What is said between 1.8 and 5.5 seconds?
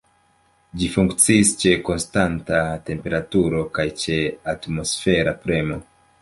konstanta temperaturo, kaj ĉe atmosfera